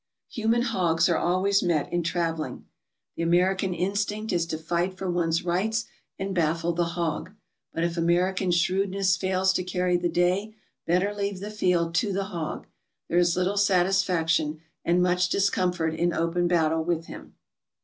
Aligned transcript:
Human 0.31 0.63
hogs 0.63 1.07
are 1.09 1.17
always 1.17 1.61
met 1.61 1.93
in 1.93 2.01
traveling. 2.01 2.65
The 3.15 3.21
Ameri 3.21 3.55
can 3.55 3.75
instinct 3.75 4.33
is 4.33 4.47
to 4.47 4.57
fight 4.57 4.97
for 4.97 5.11
one's 5.11 5.45
rights 5.45 5.85
and 6.17 6.33
baffle 6.33 6.73
the 6.73 6.97
hog, 6.97 7.33
but 7.71 7.83
if 7.83 7.97
American 7.97 8.49
shrewdness 8.49 9.15
fails 9.15 9.53
to 9.53 9.63
carry 9.63 9.97
the 9.97 10.09
day, 10.09 10.55
better 10.87 11.13
leave 11.13 11.39
the 11.39 11.51
field 11.51 11.93
to 11.93 12.11
the 12.11 12.23
hog; 12.33 12.65
there 13.09 13.19
is 13.19 13.37
little 13.37 13.57
Satisfaction 13.57 14.59
and 14.83 15.03
much 15.03 15.29
discomfort 15.29 15.93
in 15.93 16.13
open 16.13 16.47
battle 16.47 16.83
with 16.83 17.05
him. 17.05 17.35